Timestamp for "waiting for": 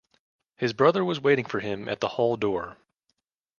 1.19-1.59